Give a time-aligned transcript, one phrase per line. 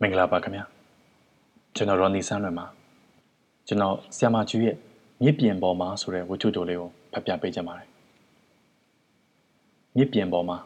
[0.00, 0.64] မင်္ဂလာပါခင်ဗျာ
[1.76, 2.66] ကျွန်တော်ရော်နီဆန်းလွင်ပါ
[3.66, 4.76] ကျွန်တော်ဆီယမာကျူရဲ့
[5.22, 7.88] မြစ်ပြင်ပေါ်မှာဆိုတဲ့ဝတ္ထုတိုလေးကိုဖတ်ပြပေးကြပါမယ်
[9.96, 10.58] မြစ်ပြင်ပေါ်မှာ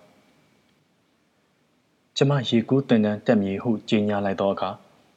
[2.16, 4.71] ကျမရေကူးတင်တန်းတက်မြေဟုကြေညာလိုက်သောအခါ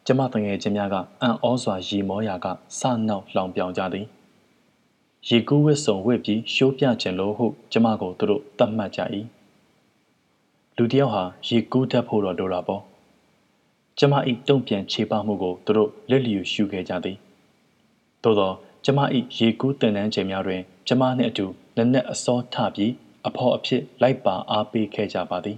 [0.06, 2.48] ကျမတငယ်ချင်းများကအံ့ဩစွာရီမောရာက
[2.80, 4.06] စနောက်လောင်ပြောင်ကြသည်
[5.28, 9.00] ရေကူးဝစ်စုံဝစ်ပြီးရှိုးပြခြင်းလို့ဟုကျမကိုသူတို့တတ်မှတ်ကြ၏
[10.78, 12.84] လူတယောက်ဟာရေကူးတတ်ဖို့တော့လိုတာပေါ့
[14.00, 14.14] ကျမ၏
[14.48, 17.18] တုံ့ပြန်ခြေပမှုကိုသူတို့လက်လျူရှုခဲ့ကြသည်
[18.24, 18.52] သို့သော
[18.86, 19.00] ကျမ၏
[19.38, 21.46] ရေကူးတင်တန်းချိန်များတွင် ကျမနှင့်အတူ
[21.78, 22.92] နက်နက်အစောထပြီး
[23.28, 25.58] အဖော်အဖြစ်လိုက်ပါအားပေးခဲ့ကြပါသည်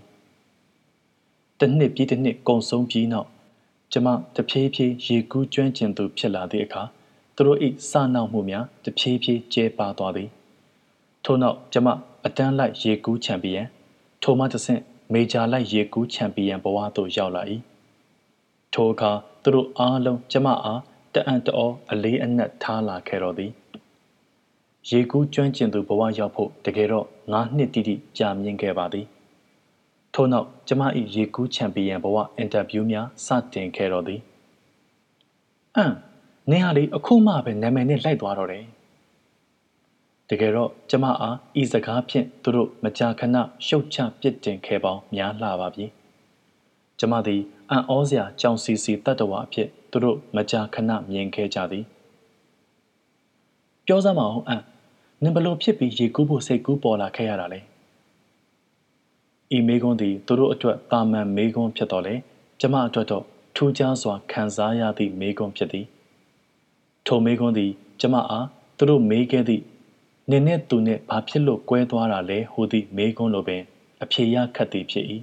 [1.59, 3.29] တစ်နှစ်ပြီးတစ်နှစ်ကုံဆုံးပြီးနောက်
[3.93, 6.83] ကျမတဖြည်းဖြည်းရေကူးကျွမ်းကျင်သူဖြစ်လာသည့်အခါ
[7.35, 7.59] သူတို့၏
[7.89, 10.29] စနောက်မှုများတဖြည်းဖြည်းကျဲပါသွားသည်
[11.25, 11.87] ထို့နောက်ကျမ
[12.25, 13.63] အတန်းလိုက်ရေကူးချန်ပီယံ
[14.23, 14.81] ထိုမှတစ်ဆင့်
[15.13, 17.43] မေဂျာလိုက်ရေကူးချန်ပီယံဘဝသို့ရောက်လာ၏
[18.75, 19.11] ထိုအခါ
[19.43, 20.81] သူတို့အားလုံးကျမအား
[21.13, 23.51] တအံ့တောအလေးအနက်ထားလာခဲ့တော်သည်
[24.89, 29.05] ရေကူးကျွမ်းကျင်သူဘဝရောက်ဖို့တကယ်တော့ငါးနှစ်တိတိကြာမြင့်ခဲ့ပါသည်
[30.13, 30.81] ထို့နောက်ကျမ၏
[31.15, 34.21] ရေကူးချန်ပီယံဘဝအင်တာဗျူးများစတင်ခဲ့တော်သည်
[35.75, 35.93] အမ်
[36.51, 38.65] နင်ဟာလေအခုမှပဲနာမည်နဲ့လိုက်သွားတော့တယ်
[40.29, 45.85] တကယ်တော့ကျမအားဤစကားဖြင့်သူတို့မကြာခဏရှုတ်ချပစ်တင်ခဲ့ပေါင်းများလှပါပြီ
[46.99, 51.85] ကျမသည် အံ့ဩစရာကြောင်စီစီတတ္တဝါအဖြစ်သူတို့မကြာခဏမြင်ခဲ့ကြသည်
[53.85, 54.61] ပြောစမ်းမအောင်အံ့
[55.23, 57.59] နင်ဘလို့ဖြစ်ပြီးရေကူးဖို့စိတ်ကူးပေါ်လာခဲ့ရတာလဲ
[59.55, 62.15] ဤမေကွန်းသည်သူတို့အတွက်တာမန်မေကွန်းဖြစ်တော်လေ
[62.59, 63.23] ကျမအတွက်တော့
[63.55, 65.85] ထူးခြားစွာခံစားရသည့်မေကွန်းဖြစ်သည်
[67.07, 67.71] ထိုမေကွန်းသည်
[68.01, 69.63] ကျမအားသူတို့မေးခဲ့သည့်
[70.31, 73.61] နင်နဲ့သူနဲ့ဘာဖြစ်လို့ကွဲသွားတာလဲဟူသည့်မေကွန်းလိုပင်
[74.03, 75.05] အဖြေရခတ်သည်ဖြစ်၏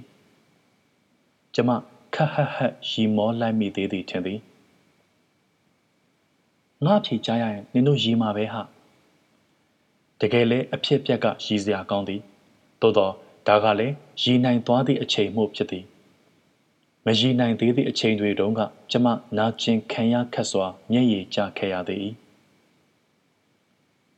[1.55, 1.69] ကျမ
[2.15, 4.39] ခက်ဟက်ဟက်ရီမောလိုက်မိသေးသည်ထင်သည်
[6.85, 8.61] ငါဖြေချရရင်နင်တို့ရီမှာပဲဟာ
[10.21, 12.21] တကယ်လဲအဖြစ်ပြက်ကရီစရာကောင်းသည်
[12.81, 13.13] သို့တော့
[13.47, 15.85] ဒါကလည်းရီနိုင်သွားသည့်အချိန်မှုဖြစ်သည်
[17.05, 18.61] မရီနိုင်သေးသည့်အချိန်တွေတုန်းက
[18.91, 19.07] ကျမ
[19.37, 22.07] နာကျင်ခံရခက်စွာမျက်ရည်ကျခဲ့ရသည်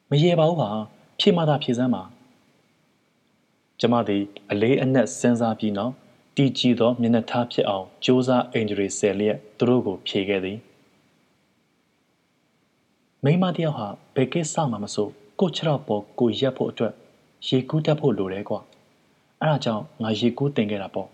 [0.10, 0.70] မရေပါဘူးပါ
[1.20, 2.04] ဖြေမှသာဖြေစမ်းပါ
[3.80, 5.94] ကျမသည်အလေးအနက်စဉ်းစားပြီးနောက်
[6.36, 10.58] တည်ကြည်သောမျက်နှာထားဖြစ်အောင်ကြိုးစားအင်ဂျရီဆယ်လျက်သူတို့ကိုဖြေခဲ့သည်
[13.24, 15.08] မိမတယောက်ဟာဘယ်ကိစ္စမှမဆို
[15.40, 16.94] ကိုချတော့ပေါ်ကိုရက်ဖို့အတွက်
[17.48, 18.60] ရေကူးတတ်ဖို့လိုတယ်ကွာ
[19.42, 21.10] အဲဒါကြောင့်ငါရေကူးတင်ခဲ့တာပေါ့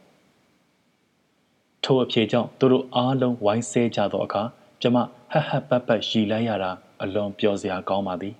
[1.83, 4.43] ထိုအဖြေကြောင့်သူတို့အားလုံးဝိုင်းဆဲကြသောအခါ
[4.81, 6.71] ကျမဟဟပတ်ပတ်ရီလိုက်ရတာ
[7.01, 8.35] အလွန်ပျော်စရာကောင်းပါသည်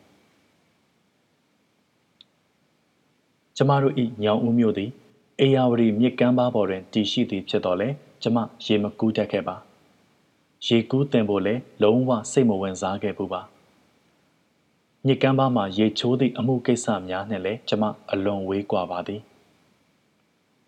[3.58, 4.92] ကျမတို့ဤညောင်ဦးမျိုးသည်
[5.44, 7.90] အေယာဝတီမြစ်ကမ်းပါးပေါ်တွင်တည်ရှိသည်ဖြစ်တော်လဲ
[8.22, 9.56] ကျမရေမကူးတတ်ခဲ့ပါ
[10.66, 11.54] ရေကူးတင်ဖို့လဲ
[11.84, 13.42] လုံးဝစိတ်မဝင်စားခဲ့ဘူးပါ
[15.06, 19.22] မြစ်ကမ်းပါးမှာရေချိုးသည့်အမှုကိစ္စများနှင့်လည်းကျမအလွန်ဝေးကွာပါသည်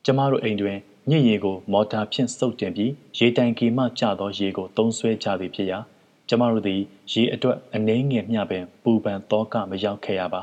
[0.06, 0.78] ကျမတို့အိမ်တွင်
[1.10, 5.80] ညစ်ရေကိုမော်တာဖြင့်စုပ်တင်ပြီးရေတိုင်ကီမှကျသောရေကိုသုံးဆွဲကြသည်ဖြစ်ရာ
[6.30, 10.42] ကျမတို့သည်ရေအတွက်အနှဲငယ်မျှပင်ပူပန်သောကမရောက်ခဲ့ရပါ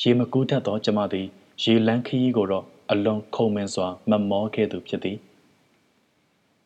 [0.00, 1.28] ရေမကူးတတ်သောကျမသည်
[1.62, 5.18] ရေလန်းခရီးကိုတော့အလွန်ခုံမင်စွာမမောခဲ့သူဖြစ်သည်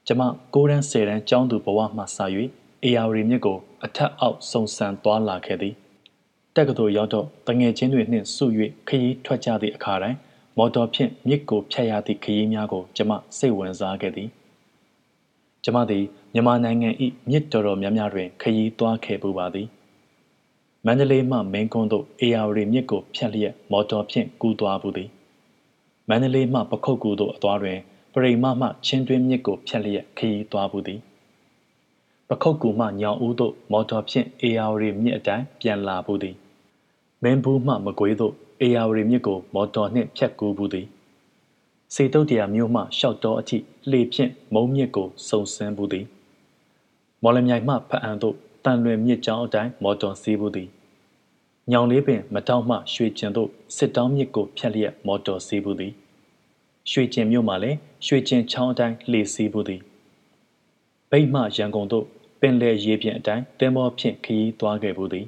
[0.07, 0.23] ကျမ
[0.55, 2.19] ကိုရန်ဆယ်တန်းကျောင်းသူဘဝမှစ၍
[2.85, 5.75] အေယာဝတီမြစ်ကိုအထက်အောက်စုံစမ်းသွားလာခဲ့သည်
[6.57, 8.45] တက္ကသိုလ်ရောက်တော့တငယ်ချင်းတွေနှင့်စု၍
[8.89, 10.19] ခရီးထွက်ကြသည့်အခါတိုင်း
[10.59, 14.29] မော်တော်ဖြင့်မြစ်ကိုဖြတ်ရသည့်ခရီးများကိုကျမစိတ်ဝင်စားခဲ့သည်
[15.65, 16.05] ကျမသည်
[16.35, 16.89] မြန်မာနိုင်ငံ၏
[17.31, 19.67] မြစ်တော်တော်များများတွင်ခရီးသွားခဲ့ပူပါသည်
[20.87, 25.09] မန္တလေးမှမင်းကွန်းသို့အေယာဝတီမြစ်ကိုဖြတ်လျက်မော်တော်ဖြင့်ကူးသွားဘူးသည်
[26.09, 27.79] မန္တလေးမှပခုတ်ကူသို့အသွားတွင်
[28.13, 31.01] ပရိမမှချင်းတွင်းမြစ်ကိုဖြတ်လျက်ခရီးသွားဘူးသည်
[32.29, 36.37] ပခုတ်ကူမှညောင်ဦးသို့မော်တော်ဖြင့်အေယာဝတီမြစ်အတိုင်းပြန်လာဘူးသည်
[37.23, 40.87] မင်းဘူးမှမကွေးသို့အေယာဝတီမြစ်ကိုမော်တော်နှင့်ဖြတ်ကူးဘူးသည်
[41.95, 43.59] စေတုတ်တရာမြို့မှရှောက်တော်အထိ
[43.91, 46.07] လှေဖြင့်မုံမြစ်ကိုစုံစမ်းဘူးသည်
[47.23, 50.69] မော်လမြိုင်မှဖအံသို့တန်လွင်မြစ်ကြောင်းအတိုင်းမော်တော်စီးဘူးသည်
[51.73, 55.93] ညောင်လေးပင်မတောက်မှရွှေကျင်သို့စစ်တောင်းမြစ်ကိုဖြတ်လျက်မော်တော်စီးဘူးသည်
[56.91, 59.81] ရွှေကျင်မြို့မှလည်းရွှေကျင်ချောင်းအတိုင်းလှေစီးဘူးသည်
[61.11, 62.05] ဗိတ်မှရန်ကုန်သို့
[62.41, 65.27] ပင်လယ်ရေပြင်အတိုင်းသင်္ဘောဖြင့်ခရီးသွားခဲ့ဘူးသည်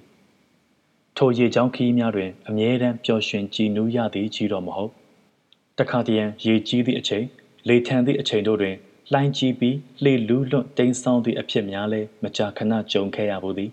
[1.17, 4.93] ထိုရေချောင်းခရီးများတွင်အမြဲတမ်းပျော်ရွှင်ကြည်နူးရသည်ကြီးတော့မဟုတ်
[5.79, 7.25] တခါတရံရေကြီးသည့်အချိန်
[7.69, 8.77] လေထန်သည့်အချိန်တို့တွင်
[9.13, 13.71] လှိုင်းကြီးပြီးလှေလူးလွတ်တိမ်ဆောင်းသည့်အဖြစ်များလဲမကြာခဏကြုံခဲ့ရဘူးသည်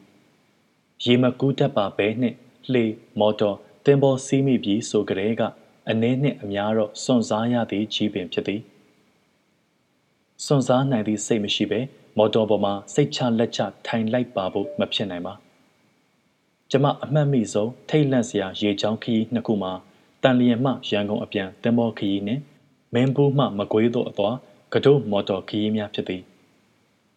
[1.05, 2.35] ရေမကူးတတ်ပါဘဲနှင့်
[2.71, 2.85] လှေ
[3.19, 5.41] မော်တော်တင်ပေါ်စီးမိပြီးဆိုကြတဲ့က
[5.89, 8.61] အနည်းနှင့်အများတော့စွန့်စားရသည်ကြီးပင်ဖြစ်သည်
[10.45, 11.79] စွန့်စားနိုင်သည့်စိတ်မရှိပဲ
[12.17, 15.33] မော်တော်ပေါ်မှာစိတ်ချလက်ချထိုင်လိုက်ပါဖို့မဖြစ်နိုင်ပါ
[16.71, 19.71] ကျမအမှတ်မိဆုံးထိတ်လန့်စရာရေချောင်းခရီးနှစ်ခုမှာ
[20.23, 22.41] တန်လျင်မှရန်ကုန်အပြန်တင်မောခရီးနှင့်
[22.93, 24.35] မင်းဘူးမှမကွေးသို့အသွား
[24.73, 26.21] ကဒုမော်တော်ခရီးများဖြစ်သည်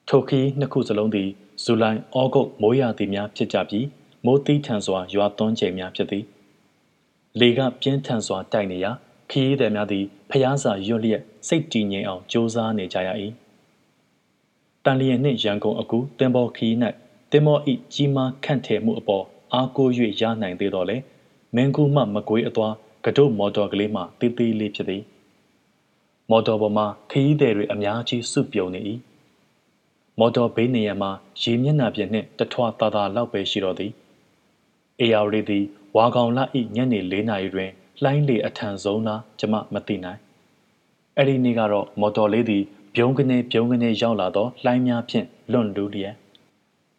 [0.09, 1.29] ထိုခရီးနှစ်ခုစလုံးသည်
[1.65, 3.87] ဇူလိုင်ဩဂုတ်မိုးရာသီများဖြစ်ကြပြီး
[4.27, 6.25] မိုးသီးထန်စွာရွာသွန်းချိန်များဖြစ်သည်
[7.41, 8.91] လေကပြင်းထန်စွာတိုက်နေရာ
[9.31, 13.11] ခရီးသည်များသည်ဖျားစာရွတ်လျက်စိတ်တည်ငြိမ်အောင်ကြိုးစားနေကြရ၏
[14.85, 16.75] တန်လျင်နှင့်ရန်ကုန်အကူတင်ပေါ်ခရီး၌
[17.31, 19.91] တင်မောဤကြီးမားခန့်ထည်မှုအပေါ်အားကိုး၍
[20.21, 20.97] ရနိုင်သေးတော့လေ
[21.55, 22.75] မင်းကူမှမကွေးအသွား
[23.05, 25.03] ကဒုတ်မော်တော်ကလေးမှတေးသေးလေးဖြစ်သည်
[26.31, 28.81] မော်တော်ပေါ်မှာခရီးသည်တွေအများကြီးစုပြုံနေ၏
[30.19, 31.11] မော်တော်ဘေးနေရမှာ
[31.43, 33.93] ရေမျက်နှာပြင်နှင့်တထွာသာသာလောက်ပဲရှိတော့သည်
[35.01, 35.65] အေယာရီသည်
[35.97, 37.71] ဝါကောင်လဤညနေ၄နာရီတွင်
[38.03, 40.21] လှိုင်းလေအထံဆုံးလားကျမမသိနိုင်
[41.17, 42.65] အဲ့ဒီနေ့ကတော့မော်တော်လေးသည်
[42.95, 46.15] ပြုံးကနေပြုံးကနေရောက်လာတော့လှိုင်းများဖြင့်လွန်လူလျက်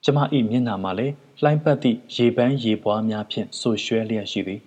[0.04, 4.62] ကျမဤမျက်နှာမှာလည်းလှိုင်းပတ်သည့်ရေပန်းရေပွားများဖြင့်ဆူရွှဲလျက်ရှိသည်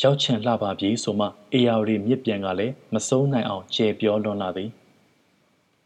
[0.00, 4.70] ရောက်ချင်လှပါပြီဆိုမှအေယာရီမြစ်ပြန်ကလည်းမစိုးနိုင်အောင်ကျေပြောလွန်လာသည်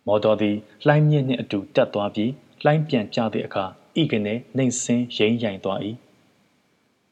[0.06, 0.56] မော်တော်သည်
[0.86, 2.32] လှိုင်းမြင့်နှင့်အတူတက်သွားပြီး
[2.64, 3.64] လှိုင်းပြန်ကျသည့်အခါ
[4.00, 5.80] ဤကနေနှိမ်ဆင်းရိမ့်ရိုင်သွား၏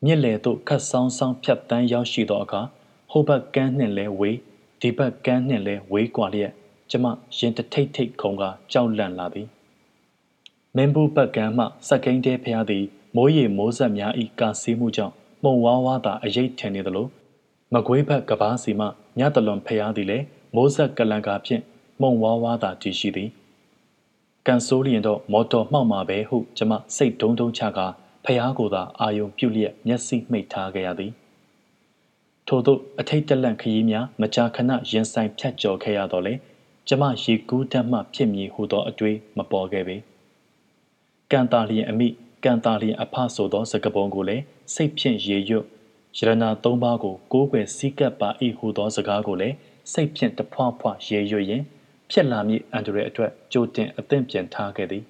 [0.04, 2.60] မြစ်လေသို့ခတ်ဆောင်းဆောင်းဖြတ်တန်းရောက်ရှိသောအခါ
[3.10, 4.36] ဟိုဘက်ကမ်းနှင့်လဲဝေး
[4.80, 6.52] ဒီဘက်ကမ်းနှင့်လဲဝေးကွာလျက်
[6.90, 7.06] ကျမ
[7.38, 9.42] ရင်တထိတ်ထိတ်ခုံကကြောက်လန့်လာပြီ
[10.76, 12.84] မင်းဘူးဘက်ကမ်းမှစက်ကိန်းတဲဖျားသည်
[13.16, 17.06] မိုးရေမိုးဆက်များဤကာစီးမှုကြောင့်မှုံဝါးဝါသာအရိတ်ထင်နေသလို
[17.72, 18.86] မကွေးဘက်ကပားစီမှ
[19.18, 20.18] ညတလွန်ဖျားသည်လဲ
[20.54, 21.62] မိုးဆက်ကလန်ကာဖြင့်
[22.00, 23.30] မှုံဝါးဝါသာတည်ရှိသည်
[24.46, 27.86] ကန်ဆိုးလျင်တော့မော်တော်မှောက်မှာပဲဟုကျမစိတ်ဒုံဒုံချကာ
[28.26, 31.12] ဖျားကိုသာအာယုံပြုတ်လျက်မျက်စိမှိတ်ထားခဲ့ရသည်
[32.48, 36.34] ထို့သောအထိတ်တလန့်ခရီးများမကြာခဏရင်ဆိုင်ဖြတ်ကျော်ခဲ့ရတော့လေ
[36.88, 39.96] ကျမရေကူးတတ်မှဖြစ်မည်ဟုသောအတွေးမပေါ်ခဲ့ပေ
[41.30, 42.08] ကန်တာလျင်အမိ
[42.44, 44.42] ကန်တာလျင်အဖဆိုသောစကပုံကိုလည်း
[44.74, 45.64] စိတ်ဖြင့်ရေရွတ်
[46.18, 48.28] ရတနာသုံးပါးကိုကိုးကွယ်စည်းကပ်ပါ၏
[48.58, 49.56] ဟုသောစကားကိုလည်း
[49.92, 51.62] စိတ်ဖြင့်တဖွာဖွာရေရွတ်ရင်
[52.10, 55.04] ဖြစ်လာမည့်အန္တရာယ်အတွက်ကြိုတင်အသင့်ပြန်ထားခဲ့သည်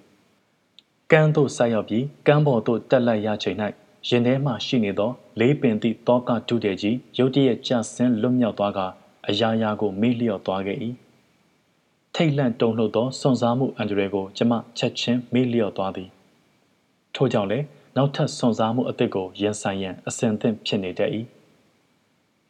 [1.13, 3.57] ကမ်းသို့ဆိုက်ရောက်ပြီးကမ်းပေါ်သို့တက်လိုက်ရချိန်၌
[4.09, 5.11] ရင်ထဲမှရှိနေသော
[5.41, 8.81] လေးပင်သည့်တောကဒုတေကြီးရုတ်တရက်ကျဆင်းလွတ်မြောက်သွားက
[9.29, 10.79] အရာရာကိုမေ့လျော့သွားခဲ့၏
[12.15, 16.09] ထိတ်လန့်တုန်လှုပ်သောစွန့်စားမှုအန္တရာယ်ကိုကျမချက်ချင်းမေ့လျော့သွားသည်
[17.15, 17.65] ထို့ကြောင့်လည်း
[17.97, 21.11] နောက်ထပ်စွန့်စားမှုအသစ်ကိုရင်ဆိုင်ရန်အစဉ်သင့်ဖြစ်နေတတ်၏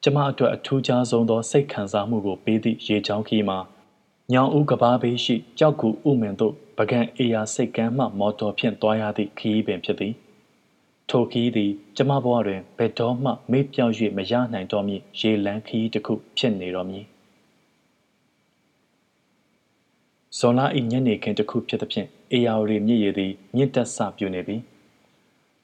[0.02, 3.58] ကျမအတွက်အထူးခြားဆုံးသောစိတ်ခံစားမှုကိုပေးသည့်ရေချောင်းခီးမှာ
[4.32, 10.14] ညောင်ဦးကဘာဘေးရှိကြောက်ကူဥမင်တို့ပကံအေယာစိတ်ကမ်းမှမော်တော်ဖြင့်သွားရသည့်ခီးပင်ဖြစ်သည်
[11.10, 17.04] ထိုခီးသည်ကျမဘဝတွင်ဘယ်တော့မှမေ့ပြောင်း၍မရနိုင်တော့မည်ရေလန်းခီးတစ်ခုဖြစ်နေတော်မည်
[20.38, 20.60] ဇွန်လ၏
[20.92, 24.56] ညနေခင်းတစ်ခုဖြစ်သဖြင့်အေယာဝတီမြစ်ရည်သည်မြင့်တက်ဆပြူနေပြီ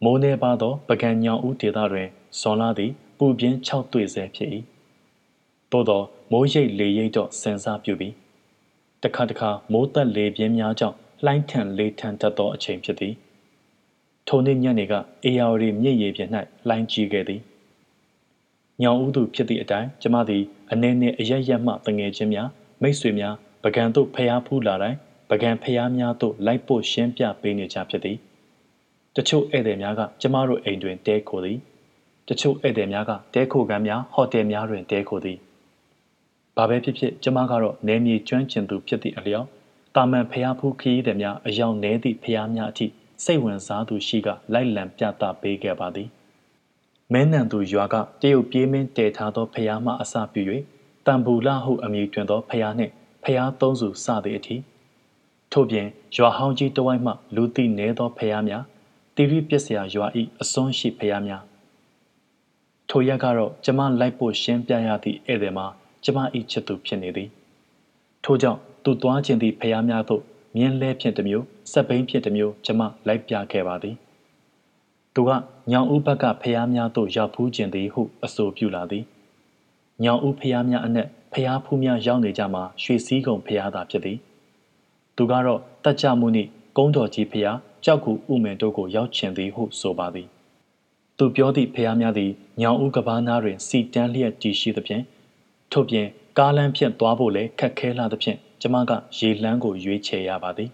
[0.05, 2.09] မိုးနေပါသောပကံညောင်ဦးဒေသတွင်
[2.41, 4.51] ဇွန်လသည်ပူပြင်း၆တွေ့ဆဲဖြစ်၏
[5.71, 8.22] သို့သောမိုးရိပ်လေရိပ်တော့စင်စားပြူပြီး
[9.03, 13.15] တခါတခါမိုးသက်လေပြင်းများကြောင့်လှိုင်းထန်လေထန်တတ်သောအချိန်ဖြစ်သည်
[14.29, 14.93] ထိုနေ့ညနေက
[15.25, 16.29] အေယာဝတီမြစ်ရေပြင်၌
[16.69, 17.41] လှိုင်းကြီးခဲ့သည်
[18.83, 22.49] ညောင်ဦးသူဖြစ်သည့်အတိုင်းကျမသည်အနေနဲ့အရရက်မှတငယ်ချင်းများ
[22.83, 24.99] မိတ်ဆွေများပကံတို့ဖျားဖူးလာတိုင်း
[25.31, 28.17] ပကံဖျားများတို့လိုက်ပို့ရှင်းပြပေးနေကြဖြစ်သည်
[29.17, 31.59] တချို့ဧည့်သည်များကကျမတို့အိမ်တွင်တဲခိုသည်
[32.29, 35.39] တချို့ဧည့်သည်များကတဲခိုကမ်းများဟိုတယ်များတွင်တဲခိုသည်
[36.57, 39.49] ဘာပဲဖြစ်ဖြစ်ကျမကတော့နေမြေကျွမ်းကျင်သူဖြစ်သည့်အလျောက်
[39.97, 42.87] တာမန်ဖျားဖူးခရီးသည်များအယောင်နဲသည့်ဖျားများအထိ
[43.25, 46.09] စိတ်ဝင်စားသူရှိကလိုက်လံပြသပေးခဲ့ပါသည်
[47.13, 50.43] မင်းနံသူရွာကတရုတ်ပြေးမင်းတည်ထားသောဖျားမှအစပြု၍
[51.07, 52.93] တံပူလာဟုအမည်တွင်သောဖျားနှင့်
[53.25, 54.57] ဖျားသုံးစုစသည့်အထိ
[55.53, 58.65] ထို့ပြင်ရွာဟောင်းကြီးတဝိုက်မှလူသိနေသောဖျားများ
[59.17, 61.43] တိရိပစ္စယရွာဤအစွန်းရှိဖျားများ
[62.89, 65.67] ထိုရက်ကတော့ကျမလိုက်ဖို့ရှင်းပြရသည့်ဧည့်သည်မှာ
[66.05, 67.29] ကျမဤချစ်သူဖြစ်နေသည်
[68.25, 70.23] ထို့ကြောင့်သူသွားခြင်းသည့်ဖျားများသို့
[70.57, 73.97] မြင်းလဲဖြင့်တစ်မျိုးစက်ဘိန်းဖြင့်တစ်မျိုးကျမလိုက်ပြခဲ့ပါသည်
[75.15, 75.31] သူက
[75.71, 79.05] ညောင်ဦးဘက်ကဖျားများသို့ရောက်ဖူးခြင်းသည်ဟုအဆိုပြုလာသည်
[80.05, 84.19] ညောင်ဦးဖျားများအနက်ဖျားဖူးများရောက်နေကြမှာရွှေစည်းကုံဖျားသာဖြစ်သည်
[85.17, 90.29] သူကတော့တတ်ကြမှုနှင့်ကုန်းတော်ကြီးဖျားကြောက်ကူဥမင်တို့ကိုရောက်ချင်သည်ဟုဆိုပါသည်
[91.19, 92.31] သူပြောသည့်ဖျားများသည်
[92.61, 95.05] ညောင်ဦးကဘာနာတွင်စီတန်းလျက်တည်ရှိသဖြင့်
[95.73, 96.07] ထို့ပြင်
[96.39, 100.71] ကားလမ်းဖြင့်သွားဖို့လည်းခက်ခဲလာသဖြင့်ကျမကရေလန်းကိုရွေးချယ်ရပါသည်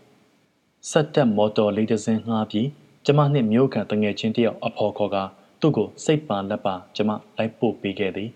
[0.90, 2.68] ဆက်တက်မော်တော်လေးတစ်စင်းငှားပြီး
[3.06, 5.16] ကျမနှင့်မြို့ကန်တငယ်ချင်းတယောက်အဖော်ခေါ်က
[5.60, 8.30] သူ့ကိုစိတ်ပါလက်ပါကျမလိုက်ပို့ပေးခဲ့သည်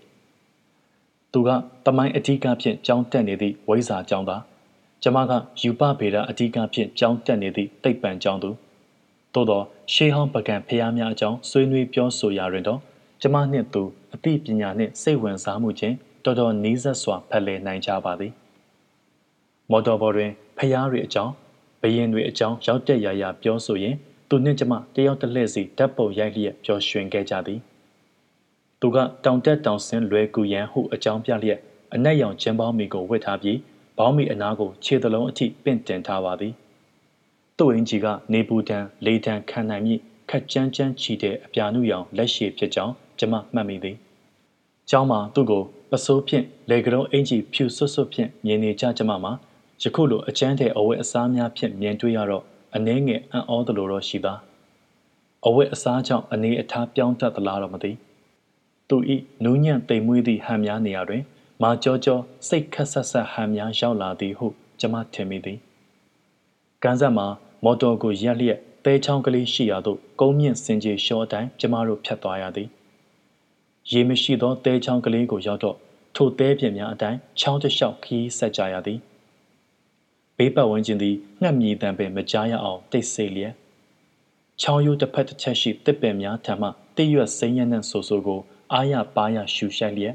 [1.32, 1.50] သူက
[1.86, 4.42] တမိုင်းအထီးကဖြင့်ကြောင်းတက်နေသည့်ဝိဇာကျောင်းသား
[5.02, 8.50] ကျမကယူပဗေဒအဓိကဖြင့်ကြောင်းတက်နေသည့်တိတ်ပံကျောင်းသူ
[9.34, 12.80] သို့သောရှေးဟောင်းပကံဖျားများအကြောင်းဆွေးနွေးပြောဆိုရာတွင်တော့
[13.22, 13.82] ကျမနှင့်သူ
[14.14, 18.32] အသိပညာနှင့်စိတ်ဝင်စားမှုချင်း တော်တော်နီးစပ်စွာဖက်လည်နိုင်ကြပါသည်
[19.70, 21.32] မော်တော်ဘော်တွင်ဖျားတွေအကြောင်း
[21.80, 23.94] ဘရင်တွေအကြောင်းရောက်တက်ရာရာပြောဆိုရင်
[24.28, 27.60] သူနှင့်ကျမတယောက်တစ်လှည့်စီဓာတ်ပုံရိုက်လျက်ပျော်ရွှင်ခဲ့ကြသည်
[28.80, 31.60] သူကတောင်တက်တောင်ဆင်းလွယ်ကူရန်ဟုအကြောင်းပြလျက်
[31.94, 33.58] အနက်ရောင်ကျင်းပေါင်းမီကိုဝတ်ထားပြီး
[33.98, 36.52] ဘောင်းမီအနားကိုခြေသလုံးအထိပင့်တင်ထားပါသည်
[37.58, 43.96] သူ့အင်ကြီးကနေပူတန်လေတန်ခံနိုင်မြင့်ခက်ကြမ်းကြမ်းချီတဲ့အပြာနုရောင်လက်ရှိဖြစ်ကြောင်းကျမမှတ်မိသည်။
[44.90, 49.32] ကျောင်းမှာသူ့ကို ပစိုးဖြင့်လေကရုံးအင်ကြီးဖြူဆွတ်ဆွတ်ဖြင့်မြင်နေကြကျမမှာ
[49.82, 52.44] ယခုလိုအကျန်းတဲ့အဝတ်အစားများဖြင့်မြင်တွေ့ရတော့
[52.74, 54.38] အနှဲငယ်အံ့ဩသလိုတော့ရှိသား။
[55.46, 57.92] အဝတ်အစားကြောင့်အနေအထားပြောင်းတတ်သလားတော့မသိ။
[58.88, 61.22] သူဤနူးညံ့တိမ်မွေးသည့်ဟန်များနေရာတွင်
[61.62, 62.18] မာကြောကြော
[62.48, 64.46] စိတ်ခက်ဆက်ဆက်ဟန်များရောက်လာသည်ဟု
[64.80, 65.58] ကျမထင်မိသည်။
[66.82, 67.26] ကန်းဆက်မှာ
[67.64, 72.68] မော်တော်ကိုရက်လျက်တဲချောင်းကလေးရှိရာသို့ကုန်းမြင့်စင်ကြီးရှော့တိုင်းကျမတို့ဖြတ်သွားရသည်
[73.90, 75.76] ရေမရှိသောတဲချောင်းကလေးကိုရောက်တော့
[76.16, 78.98] ထိုတဲပြင်းများအတိုင်းချောင်းတစ်လျှောက်ခီးဆက်ကြရသည်
[80.36, 83.54] ဘေးပတ်ဝန်းကျင်သည်ငှက်မြည်တံပင်မကြားရအောင်တိတ်ဆိတ်လျက်
[84.60, 88.40] ချောင်းရိုးတစ်ဖက်တစ်ချက်ရှိတစ်ပင်များထံမှတိရွက်စိမ့်ရနှံ့ဆိုဆိုကို
[88.72, 90.14] အာရပါရရှူရှိုက်လျက်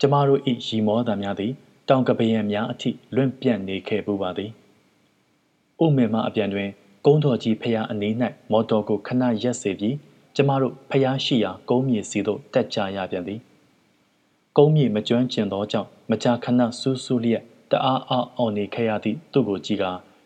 [0.00, 1.52] ကျမတို့ဤရီမောသားများသည်
[1.88, 4.50] တောင်ကပယံများအထိလွင့်ပြန့်နေခဲ့ပူပါသည်။
[5.84, 6.68] ဥမေမအပြန်တွင်
[7.06, 8.14] ကုန်းတော်ကြီးဖျားအနီး၌
[8.52, 9.94] မော်တော်ကိုခဏရက်စေပြီး
[10.36, 13.40] ကျမတို့ဖျားရှိရာကုန်းမြေစီသို့တက်ကြရပြန်သည်
[14.56, 19.84] ကုန်းမြေမကျွမ်းကျင်သောကြောင့်မကြာခဏစူးစူးလျက်တအားအားအောင်နေခဲ့ရသည့်သူ့ကိုကြည့်က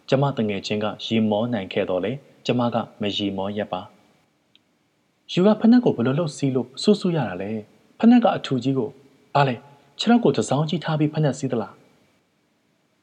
[0.09, 2.13] ကျမတငယ်ချင်းကရီမောနိုင်ခဲ့တော့လေ
[2.47, 3.81] ကျမကမရီမောရက်ပါ
[5.33, 7.51] ယူကဖနက်ကိုဘယ်လိုလုပ်စီးလို့စူးစူးရတာလဲ
[7.99, 8.91] ဖနက်ကအထူကြီးကို
[9.35, 9.55] ဘာလဲ
[9.99, 11.75] ခြေထောက်ကိုတစောင်းကြီးထားပြီးဖနက်စီးသလား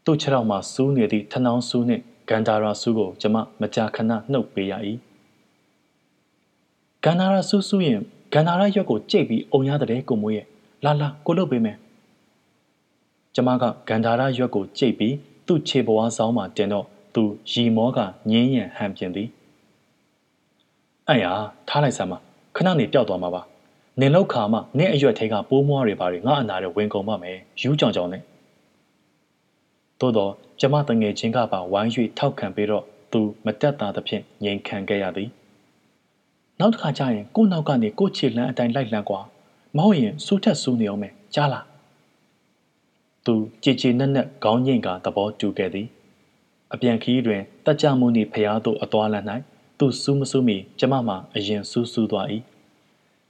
[0.06, 4.74] သူ့ခြေထောက်မှာစူးနေသည့်ထနှောင်းစူးနှင့်ဂန္ဓာရာစုကိုကျမမကြာခဏနှုတ်ပေးရ၏
[7.06, 8.00] ဂန္ဓာရာစုစုရင်
[8.34, 10.46] ဂန္ဓာရာရွက်ကိုကြိတ်ပြီးအုံရတဲ့ကိုမွေးရဲ့
[10.86, 11.78] လာလာကိုလုပ်ပေးမယ်
[13.36, 15.16] ကျမကဂန္ဓာရာရွက်ကိုကြိတ်ပြီး
[15.48, 19.30] သူ့ခြေပွားဆောင်မှတင်တော့သူရီမောကငင်းရန်ဟန်ပြင်းသည်
[21.08, 21.26] အဲ့ရ
[21.68, 22.18] ထားလိုက်စမ်းပါ
[22.56, 23.42] ခဏနေပျောက်သွားမှာပါ
[24.00, 28.22] နင်လောက်ခါမှနင့်အရွက်ထဲကပိုးမွားတွေပါတွေငါအနာတွေဝင်ကုန်ပါမယ်ယူးကြောင်ကြောင်နဲ့
[30.00, 35.30] သို့တော့ကျမတငယ်ချင်းကပါဝိုင်း၍ထောက်ခံပြီးတော့သူမတက်တာသဖြင့်ငြိမ်ခံခဲ့ရသည်
[36.60, 39.22] နောက်တစ်ခါကျရင်ကို့နောက်ကနေကို့ခြေလန်းအတိုင်းလိုက်လန်းကွာ
[39.78, 41.66] မဟုတ်ရင်စူးထက်စူးနေအောင်မယ်ကြားလား
[43.26, 45.88] သူကြည်ကြည်နက်နက်ခေါင်းညိတ်ကသဘောတူခဲ့သည်
[46.74, 49.26] အပြန်ခီးတွင်တက်ကြမှုနှင့်ဖျားသို့အသွားလန်း၌
[49.80, 52.28] သူစူးမစူးမီကျမမှအရင်စူးစူးသွား၏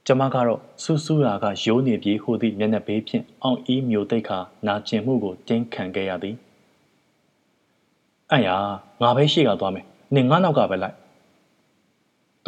[0.06, 6.36] ကျမကတော့စူးစူးရာကရိုးနေပြေးဟိုသည့်မျက်နှာဘေးဖြင့်အောင်အီးမျိုးတိတ်ခါနာကျင်မှုကိုတင်းခံခဲ့ရသည်
[8.30, 8.48] အဲ့ရ
[9.02, 9.84] ငါပဲရှေ့ကသွားမယ်
[10.14, 10.96] နင်ငါနောက်ကပဲလိုက်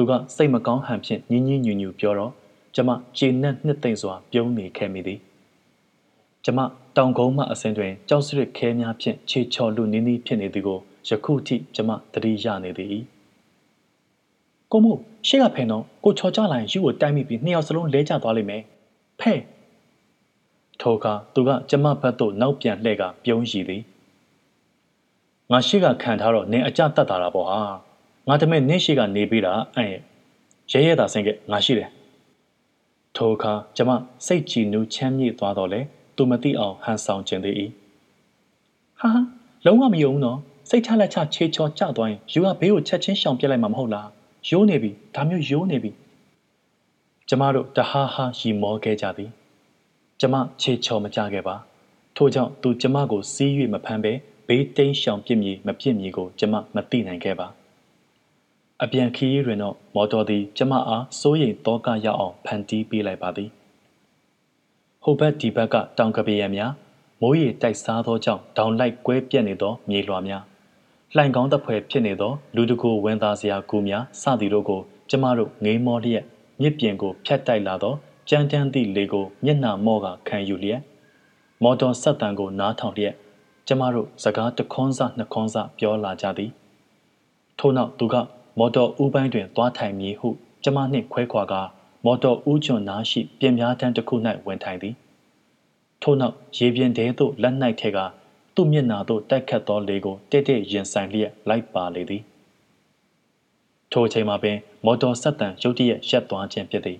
[0.02, 2.32] သူကစိတ်မကောင်းဟန်ဖြင့်ညင်းညင်းညူညူပြောတော့
[2.74, 5.18] ကျမကျေနပ်နှစ်သိမ့်စွာပြုံးနေခဲ့မိသည်
[6.44, 6.58] ကျမ
[6.96, 10.78] တောင်ကုန်းမှအစင်းတွင်ကြောက်စရစ်ခဲများဖြင့်ခြေချော်လူနင်းနည်းဖြစ်နေသည်ကို
[11.08, 13.02] ယခုထိကျမသတိရနေသည်
[14.70, 18.62] ကိုမို့ရှေ့ကဖင်တော့ကိုချော်ကြလာရင်ယူကိုတိုက်မိပြီးနှစ်ယောက်စလုံးလဲကျသွားလိမ့်မယ်
[19.20, 19.40] ဖဲ့
[20.80, 23.82] ထိုအခါသူကကျမဘက်သို့နောက်ပြန်လှည့်ကပြုံးရည်သည်
[25.50, 27.91] ငါရှိကခံထားတော့နင်အကြတတ်တာတာပေါ့ဟာ
[28.28, 29.92] ငါတမဲနင့်ရှိကနေပေးတာအဲ့
[30.72, 31.88] ရဲရဲသာဆင်းကငါရှိတယ်
[33.16, 33.90] ထိုအခါကျမ
[34.26, 35.80] စိတ်ကြည်နူးချမ်းမြေ့သွားတော့လေ
[36.16, 37.54] သူမသိအောင်ဟန်ဆောင်ခြင်းသေး၏
[39.00, 39.20] ဟာဟာ
[39.66, 40.38] လုံးဝမယုံတော့
[40.68, 44.08] စိတ်ချလက်ချခြေချော်ကျသွားရင်ယူကဘေးကိုချက်ချင်းရှောင်ပြစ်လိုက်မှာမဟုတ်လား
[44.48, 45.90] ရိုးနေပြီဒါမျိုးရိုးနေပြီ
[47.28, 49.30] ကျမတို့တဟားဟားရီမောခဲ့ကြသည်
[50.20, 51.56] ကျမခြေချော်မကြခဲ့ပါ
[52.16, 54.12] ထို့ကြောင့်သူကျမကိုစီး၍မဖမ်းပဲ
[54.46, 57.48] ဘေးတိမ်းရှောင်ပြစ်မည်မပြစ်မည်ကိုကျမမသိနိုင်ခဲ့ပါ
[58.84, 63.50] အပြန်ခီးတွင်တော့မော်တော်သည်ကျမအားစိုးရိမ်တောကရောက်အောင်ဖန်တီးပေးလိုက်ပါသည်
[65.02, 66.72] ဟိုဘက်ဒီဘက်ကတောင်ကပရံများ
[67.20, 70.42] မိုးရေတိုက်စားသောကြောင့်တောင်လိုက်ကွဲပြက်နေသောမြေလွှာများ
[71.14, 76.24] လှိုင်ကောင်းတစ်ဖွဲဖြစ်နေသောလူတကူဝင်သားစရာကူများစသည်တို့ကိုကျမတို့ငိမ်းမောလျက်
[76.60, 77.94] မြစ်ပြင်ကိုဖြတ်တိုက်လာသော
[78.28, 80.80] ကြမ်းတမ်းသည့်လေကိုမျက်နှာမော့ကခံယူလျက်
[81.62, 83.14] မော်တော်ဆက်တန်ကိုနားထောင်လျက်
[83.66, 86.50] ကျမတို့စကားတခွန်းစနှစ်ခွန်းစပြောလာကြသည်
[87.58, 88.16] ထို့နောက်သူက
[88.58, 90.28] မော်တော်ဦးပိုင်းတွင်သွားထိုင်မည်ဟု
[90.62, 91.54] ကျမနှင့်ခွဲခွာက
[92.04, 94.14] မော်တော်ဦးကျွန်းနားရှိပြင်များတန်းတစ်ခု၌
[94.46, 94.94] ဝင်ထိုင်သည်
[96.02, 97.98] ထို့နောက်ရေပြင်တဲသို့လက်၌ထဲက
[98.54, 102.22] သူ့မျက်နာသို့တိုက်ခတ်သောလေကိုတဲ့တဲ့ရင်ဆိုင်လျက်လိုက်ပါလေသည်
[103.92, 106.98] ထိုအချိန်မှာပင် မော်တော်ဆက်တန်ရုတ်တရက်ရက်သွားခြင်းဖြစ်သည်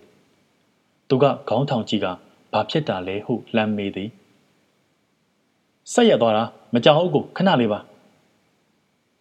[1.09, 2.06] သူကခေါင်းထောင်ကြည့်က
[2.52, 4.11] ဘာဖြစ်တာလဲဟုလှမ်းမေးသည်
[5.92, 7.78] ဆက်ရက်သွားတာမကြောက်ဘူးကိုခဏလေးပါ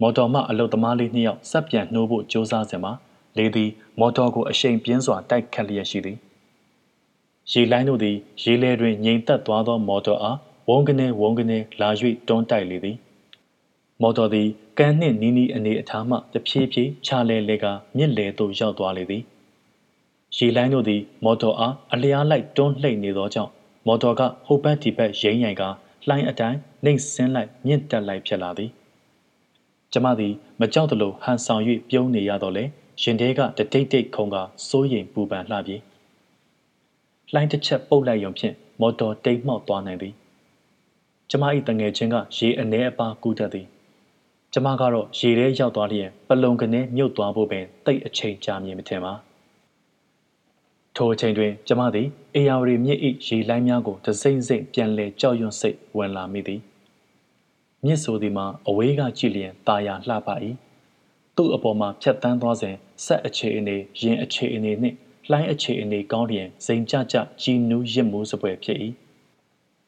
[0.02, 2.94] မော်တော်မှအလုတ်သမားလေးနှစ်ယောက်စက်ပြန်နှိုးဖို့ကြိုးစားစဉ်မှာ
[3.38, 6.18] လေသည်မော်တော်ကိုအရှိန်ပြင်းစွာတိုက်ခတ်လျက်ရှိသည်
[7.52, 11.90] ရေလိုင်းတို့သည်ရေလဲတွင်ငြိမ်သက်သွားသော မော်တော်အားဝုန်းကနေဝုန်းကနေလာ၍
[12.28, 12.98] တွန်းတိုက်လေသည်
[14.02, 17.66] မော်တော်သည်ကမ်းနှင့်နီးနီးအနေအထားမှတဖြည်းဖြည်းခြာလဲလဲက
[17.98, 19.24] မြစ်လေသို့ရောက်သွားလေသည်
[20.38, 23.52] ရေလိုင်းတို့သည် မော်တော်အားအလျားလိုက်တွန်းလှိမ့်နေသောကြောင့်
[23.88, 25.64] မော်တော်ကဟိုဘက်ဒီဘက်ရိမ့်ရိုင်က
[26.08, 28.72] လှိုင်းအတိုင်းနှိမ့်ဆင်းလိုက်မြင့်တက်လိုက်ဖြစ်လာသည်
[29.94, 32.64] ကျမသည်မကြောက်သလိုဟန်ဆောင်၍ပြုံးနေရတော့လေ
[33.02, 34.36] ရင်ထဲကတတိတ်တိတ်ခုံက
[34.68, 35.78] စိုးရိမ်ပူပန်လှပြေ
[37.34, 40.14] လှိုင်းတစ်ချက်ပုတ်လိုက်ရုံဖြင့်မော်တော်တိတ်မှောက်သွားနိုင်သည်
[41.30, 43.68] ကျမ၏တငယ်ချင်းကရေအနှဲအပါကူးတတ်သည်
[44.54, 49.14] ကျမကတော့ရေထဲရောက်သွားလျင်ပလုံကနေမြုပ်သွားဖို့ပင်တိတ်အချိန်ကြာမြင်မထင်ပါ
[50.96, 56.62] ထိုအချိန်တွင်ကျမသည်အေယာဝတီမြစ်၏ရေလိုင်းများကိုတစိမ့်စိမ့်ပြန်လဲကြောက်ရွံ့စိတ်ဝင်လာမိသည်
[57.86, 60.30] မြစ်ဆိုသည်မှာအဝေးကကြည့်လျင်ตาရလှပ၏
[61.36, 64.96] သူ့အပေါ်မှာဖြတ်တန်းသွားစဉ်ဆက်အခြေအနေရင်အခြေအနေနှင့်
[65.30, 68.78] လှိုင်းအခြေအနေကောင်းလျင်စိန်ကြကြကြီးနူးရစ်မှုစပွဲဖြစ်၏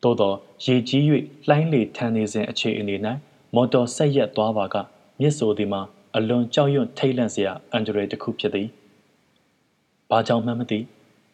[0.04, 0.34] သို့သော
[0.66, 1.04] ရေကြီး၍
[1.48, 2.96] လှိုင်းလေထန်နေစဉ်အခြေအနေ၌
[3.56, 4.76] မော်တော်ဆက်ရက်သွားပါက
[5.20, 5.82] မြစ်ဆိုသည်မှာ
[6.16, 8.68] အလွန်ကြောက်ရွံ့ထိတ်လန့်စရာအန်ဒရယ်တစ်ခုဖြစ်သည်။
[10.10, 10.80] ဘာကြောင့်မှမသိ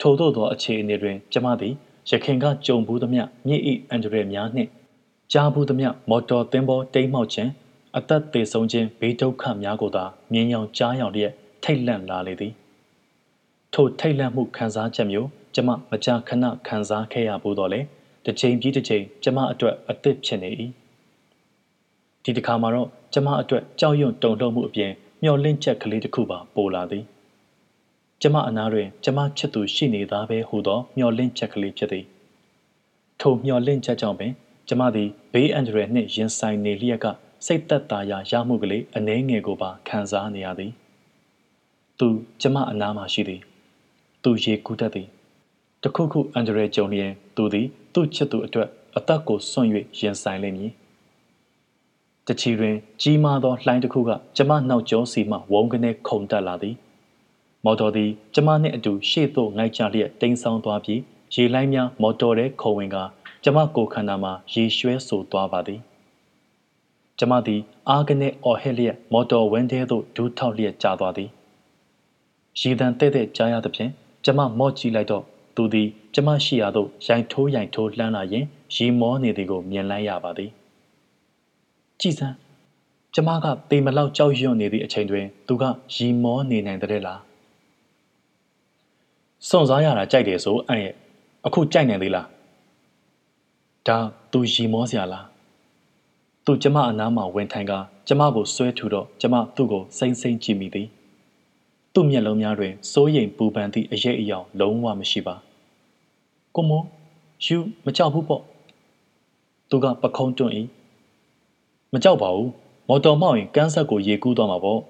[0.01, 1.74] ထို့သောသောအခြေအနေတွင် ကျမသည်
[2.10, 4.70] ရခင်ကကြုံဘူးသမျှမြစ်၏အန်ဒရယ်များနှင့်
[5.34, 7.50] ကြားဘူးသမျှမော်တော်သင်္ဘောတိမ်းမှောက်ခြင်း
[7.98, 11.34] အသက်သေဆုံးခြင်းဘေးဒုက္ခများကိုသာမြင်ရောင်ကြားရောင်လျက်
[11.64, 12.54] ထိတ်လန့်လာလေသည်
[13.74, 17.80] ထိုထိတ်လန့်မှုခံစားချက်မျိုးကျမမကြာခဏခံစားခဲ့ရဘူးတော့လေ
[18.26, 20.50] တစ်ချိန်ပြီးတစ်ချိန်ကျမအတွက်အသစ်ဖြစ်နေ၏
[22.24, 24.92] ဒီတစ်ခါမှာတော့ကျမအတွက်ကြောက်ရွံ့တုန်လှုပ်မှုအပြင်
[25.24, 27.04] မျောလင့်ချက်ကလေးတစ်ခုပါပိုလာသည်
[28.22, 32.06] ကျမအနားတွင်ကျမချစ်သူရှိနေသားပဲဟူသောမျောလင့်ချက်ကလေးဖြစ်သည်
[33.22, 34.34] ထိုမျောလင့်ချက်ကြောင့်ပင်
[34.70, 37.06] ကျမသည်ဘေးအန္တရာယ်နှင့်ရင်ဆိုင်နေလျက်က
[37.46, 40.72] စိတ်သက်သာရာရမှုကလေးအနှဲငယ်ကိုပါခံစားနေရသည်
[42.00, 42.08] သူ
[42.41, 43.41] ကျမအနားမှာရှိသည်
[44.24, 45.08] သူရေကူးတတ်သည်
[45.84, 50.72] တခုခုအန္တရာယ်ကြုံလျင်သူသည်သူ့ချစ်သူအတွက်အသက်ကိုစွန့်၍ရင်ဆိုင်လိမ့်မည်
[52.28, 56.76] တချီတွင် ကြီးမားသောလှိုင်းတစ်ခုကကျမနောက်ကျောစီမှဝုန်းကနေခုန်တက်လာသည်
[57.65, 61.02] မော်တော်သည်ကျမနှင့်အတူရှေ့သို့ငိုက်ချလျက်တိမ်းဆောင်သွားပြီး
[61.34, 62.98] ရေလိုင်းများမော်တော်ထဲခုန်ဝင်က
[63.43, 65.82] ကျမကိုခန္ဓာမှာရေရွှဲဆိုသွားပါသည်
[67.19, 71.30] ကျမသည် အားကနေအော်ဟစ်လျက်မော်တော်ဝင်းထဲသို့ဒူးထောက်လျက်ကျသွားသည်
[72.60, 73.91] ရေတံတဲ့တဲ့ကြားရသဖြင့်
[74.25, 75.23] ကျမမော့ကြည့်လိုက်တော့
[75.56, 80.52] သူသည် ကျမရှိရာသို့ရိုင်ထိုးရိုင်ထိုးလှမ်းလာရင်ရေမောနေသည်ကိုမြင်လိုက်ရပါသည်
[81.99, 82.36] ကြည်စမ်း
[83.13, 85.63] ကျမကတေမလောက်ကြောက်ရွံ့နေသည့်အချိန်တွင် သူက
[85.95, 87.21] ရီမောနေနိုင်တဲ့လား
[89.47, 90.93] စွန့်စားရတာကြိုက်တယ်ဆိုအံ့ရဲ့
[91.45, 92.28] အခုကြိုက်နိုင်သေးလား
[93.88, 93.98] ဒါ
[94.32, 95.26] သူရီမောစရာလား
[96.46, 97.74] သူကျမအနားမှာဝင်ထိုင်က
[98.08, 100.88] ကျမကိုဆွဲထူတော့ကျမသူ့ကိုစိမ့်စိမ့်ကြည့်မိသည်
[101.94, 105.36] သူ့မျက်လုံးများတွင်စိုးရိမ်ပူပန်သည့်အရေးအယောင်လုံးဝမရှိပါ
[106.56, 106.82] ကိုမော
[107.46, 108.44] ယူမကြောက်ဘူးပေါ့
[109.70, 110.54] သူကပခုံးတွန့်၏
[111.94, 112.50] မကြောက်ပါဘူး
[112.88, 114.82] မော်တော်မောက်ရင်ကန်းဆက်ကိုရေကူးသွားမှာပေါ့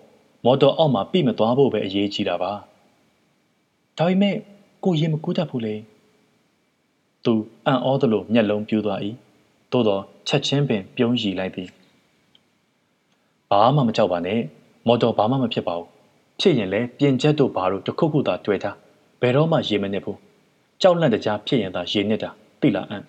[0.46, 2.52] မော်တော်အောက်မှာပြိမသွားဖို့ပဲအရေးကြီးတာပါ
[3.98, 4.36] ဒါပေမဲ့
[4.84, 5.76] ကိုရေမကူးတတ်ဘူးလေ
[7.26, 7.34] သူ
[7.66, 9.00] အံ့ဩသလိုမျက်လုံးပြူးသွား၏
[9.72, 11.70] သို့တော့ချက်ချင်းပင်ပြုံးရည်လိုက်သည်
[13.50, 14.40] ဘာမှမကြောက်ပါနဲ့
[14.88, 15.88] မော်တော်ဘာမှမဖြစ်ပါဘူး
[16.40, 18.76] ဖြစ်ရင်လည်းပြင်ချက်တို့ဘာတို့တခုခုသာတွေ့ထား
[19.22, 20.20] ဘယ်တော့မှရေမနစ်ဘူး
[20.82, 22.30] ကြောက်လန့်တကြားဖြစ်ရင်သာရေနစ်တာ
[22.62, 23.04] သိလားအံ့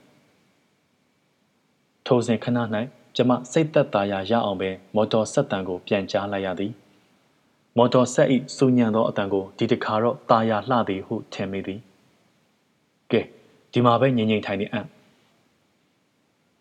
[2.06, 2.58] ထိုစဉ်ခဏ၌
[3.16, 6.72] ကျမစိတ်သက်သာရာရအောင်ပဲမော်တော်ဆက်တံကိုပြန်ကြားလိုက်ရသည်
[7.76, 11.80] မော်တော်ဆက်၏စူညံသောအတန်ကိုဒီတခါတော့ตาရလှသည်ဟုထင်မိသည်
[13.10, 13.20] ကဲ
[13.72, 14.86] ဒီမှာပဲငြိမ်ငြိမ်ထိုင်နေအံ့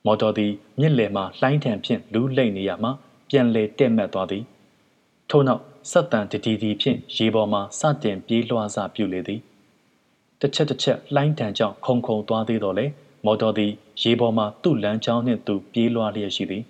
[0.05, 2.89] မော်တော်သည်မြစ်လယ်မှလှိုင်းထန်ဖြင့်လူးလိမ့်နေရမှ
[3.29, 4.43] ပြန်လေတက်မှတ်သွားသည်
[5.29, 9.39] ထို့နောက်ဆက်တန်တတီတီဖြင့်ရေပေါ်မှစတင်ပြေးလွှားစပြုလေသည်
[10.39, 12.85] တစ်ချက်တစ်ချက်လှိုင်းတန်ကြောင့်ခုံခုံသွားသေးတော့လေ
[13.25, 16.63] မော်တော်သည်ရေပေါ်မှသူ့လမ်းကြောင်းနှင့်သူပြေးလွှားလျက်ရှိသည်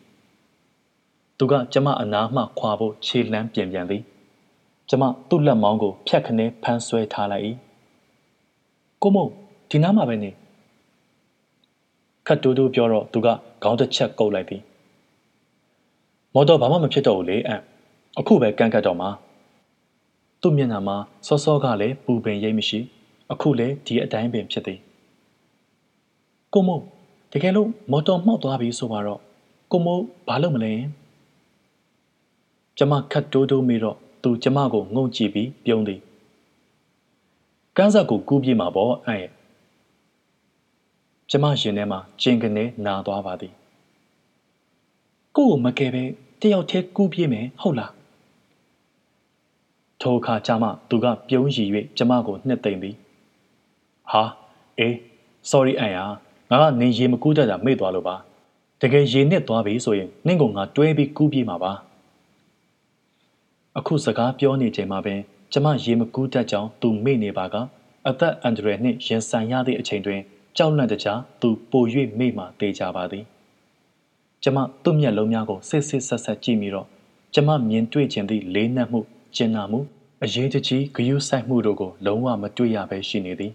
[1.38, 4.04] သူကကျမအနားမှခွာဖို့ခြေလှမ်းပြင်ပြန်သည်
[4.89, 7.45] ကျမသူ့လက်မောင်းကိုဖြတ်ခနဲဖမ်းဆွဲထားလိုက်၏
[9.02, 9.28] ကိုမုံ
[9.70, 10.30] ဒီနားမှာပဲနေ
[12.28, 13.28] ခတ်တူတူပြောတော့သူက
[13.64, 14.62] ခေါင်းတစ်ချက်ကုပ်လိုက်သည်
[16.34, 17.60] မော်တော်ဘာမှမဖြစ်တော့ဘူးလေအံ့
[18.20, 19.10] အခုပဲကန့်ကတ်တော့မှာ
[20.42, 22.80] သူ့မျက်နှာမှာစောစောကလည်းပူပင်ရိပ်မရှိ
[23.32, 24.80] အခုလည်းဒီအတိုင်းပင်ဖြစ်သည်
[26.54, 26.82] ကိုမို့
[27.32, 29.20] တကယ်လို့မော်တော်မှောက်သွားပြီဆိုတော့
[29.72, 30.74] ကိုမို့ဘာလုပ်မလဲ
[32.78, 36.00] ကျမခတ်တိုးတိုးမိတော့သူကျမကိုငုံကြည့်ပြီးပြုံးသည်
[37.78, 39.38] ကန်းဆက်ကိုကူးပြေးမှာပေါ့အဲ့ရဲ့
[41.32, 43.54] ကျမရင်ထဲမှာကျင်ကနေနာသွားပါသည်
[45.36, 46.04] ကို့ကိုမကယ်ပဲ
[46.42, 47.92] တယောက်တည်းကူးပြေးမယ်ဟုတ်လား
[50.02, 52.96] ထိုအခါကျမှသူကပြုံးရည်၍ကျမကိုနှစ်သိမ့်သည်
[54.12, 54.24] ဟာ
[54.80, 54.96] အေး
[55.50, 56.06] sorry အန်ယာ
[56.50, 58.15] ငါကနေရေမကူးတတ်တာမေ့သွားလို့ပါ
[58.82, 61.72] တကယ်ရေနစ်သွားပြီဆိုရင်နင့်ကငါတွဲပြီးကူးပြေးမှာပါ
[63.78, 65.20] အခုစကားပြောနေချိန်မှာပင်
[65.52, 67.56] ကျမရေမကူးတတ်ကြောင်းသူမေ့နေပါက
[68.08, 70.22] အသက်အန္တရာယ်နှင့်ရင်ဆိုင်ရသည့်အချိန်တွင်
[70.58, 71.84] ကြောက်လန့်တကြားသူပို၍
[72.20, 73.26] မေ့မှတေချပါသည်
[74.44, 76.88] ကျမသူ့မျက်လုံးများကိုစစ်စစ်ဆက်ဆက်ကြည့်မိတော့
[77.34, 79.00] ကျမမြင်တွေ့ခြင်းသည့်လေးနက်မှု
[79.36, 79.80] ကျင်နာမှု
[80.24, 83.54] အရေးတကြီးဂယုဆိုင်မှုတို့ကိုလုံးဝမတွေ့ရဘဲရှိနေသည်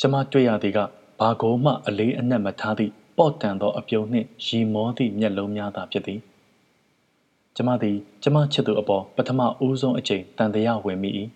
[0.00, 0.78] ကျမတွေ့ရသည်က
[1.20, 6.20] ဘာကိုမှအလေးအနက်မထားသည့်ပေါ့တန်သောအပြုံးနှင့်ရီမောသည့်မျက်လုံးများသာဖြစ်သည်
[7.56, 11.10] ကျမသည်ကျမချစ်သူအပေါ်ပထမဦးဆုံးအချိန်တန်တရားဝင်မိ၏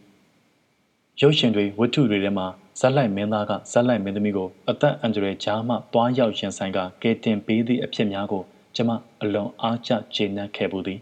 [1.20, 2.46] ရုပ်ရှင်တွေဝတ္ထုတွေထဲမှာ
[2.78, 8.42] ဇက်လိုက်မင်းသားကဇက်လိုက်မင်းသမီးကိုအသက်အန္တရာယ်ကြားမှတွားရောက်ရင်ဆိုင်ကကဲတင်ပေးသည့်အဖြစ်များကို
[8.76, 8.90] ကျမ
[9.22, 11.00] အလွန်အားကျကျေနပ်ခဲ့ပူသည်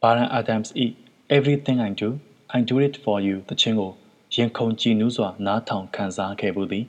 [0.00, 0.74] ဘာရန်အာဒမ်စ်၏
[1.36, 2.08] Everything I do
[2.56, 3.92] I do it for you တခြင်းကို
[4.34, 6.84] ရင်ခုန်ကြည်နူးစွာနားထောင်ခံစားခဲ့ပူသည်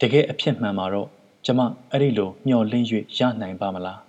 [0.00, 1.08] တကယ်အဖြစ်မှန်မှာတော့
[1.44, 1.60] ကျမ
[1.90, 2.86] အဲ့ဒီလိုမျှော်လင့်၍
[3.18, 4.00] ရနိုင်ပါမလား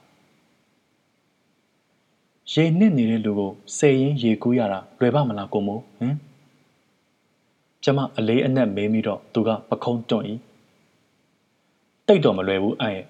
[2.52, 6.16] ရေနစ်နေတဲ့လူကိုဆယ်ရင်ရေကူးရတာလွယ်ပါမလားကိုမို့ဟင်
[7.90, 10.26] ကျမအလေးအနက်မေးပြီးတော့သူကပခုံးတွန့်၏
[12.08, 13.06] တိတ်တော့မလွယ်ဘူးအဲ့ရဲ့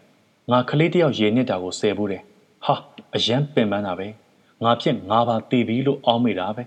[0.51, 2.23] ငါကလေးတယောက်ရေနစ်တာကိုဆယ်ဘူးတယ်
[2.65, 2.75] ဟာ
[3.15, 4.07] အရန်ပင်ပန်းတာပဲ
[4.63, 6.63] ငါဖြစ်ငါပါတည်ပြီလို့အောင်းမိတာပဲ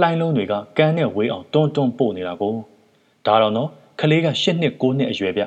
[0.00, 2.54] လှိုင်းလုံးတွေကကန်းနဲ့ဝေးအောင်တွန်းတွန်းပို့နေတာကို
[3.26, 3.68] ဒါတော့နော်
[4.00, 5.42] ကလေးက၈နှစ်၉နှစ်အရွယ်ဗျ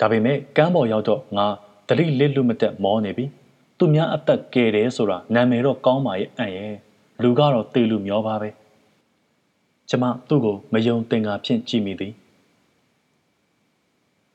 [0.00, 1.46] ဒါပေမဲ့ကန်းပေါ်ရောက်တော့ငါ
[1.88, 3.24] တတိလစ်လူမတက်မောနေပြီ
[3.78, 6.74] သူများအသက်ကယ်တယ်ဆိုတာနာမည်တော့ကောင်းပါရဲ့အံ့ရဲ့
[7.22, 8.48] လူကတော့တေလူမျောပါပဲ
[9.90, 12.12] ကျမသူ့ကိုမယုံသင်္ကာဖြင့်ကြည့်မိသည်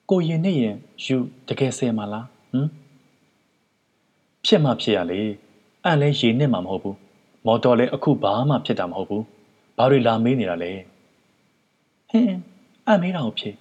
[0.09, 1.15] ကိုရင်နဲ့ရင်ယူ
[1.47, 2.69] တကယ်ဆဲမလားဟမ်
[4.45, 5.19] ဖြစ်မှဖြစ်ရလေ
[5.85, 6.97] အံ့လဲရေနဲ့မှမဟုတ်ဘူး
[7.45, 9.23] မော်တော်လည်းအခုဘာမှဖြစ်တာမဟုတ်ဘူး
[9.77, 10.71] ဘာတွေလာမေးနေတာလဲ
[12.09, 12.37] ဟင်း
[12.87, 13.55] အံ့မေးတာကိုဖြစ်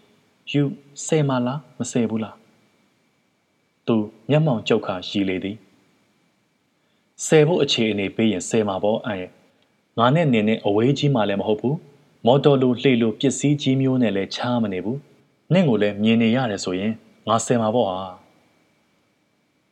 [0.53, 0.63] ယူ
[1.07, 2.37] ဆဲမလားမဆဲဘူးလား
[3.87, 3.97] သူ
[4.31, 5.57] မျက်မှောင်ကြုတ်ခါရှိလေသည်
[7.27, 9.31] ဆယ်ဖို့အခြေအနေပေးရင်ဆယ်မှာပေါ့အံ့ရဲ့
[9.99, 11.77] ငါနဲ့နင်းနဲ့အဝေးကြီးမှလည်းမဟုတ်ဘူး
[12.27, 14.99] မော်တော်လိုလှေလိုပစ္စည်းကြီးမျိုးနဲ့လည်းချားမနေဘူး
[15.53, 16.93] နင့်ကိုလည်းမြင်နေရတယ်ဆိုရင်
[17.29, 17.99] ငါဆယ်မှာပေါ့ဟာ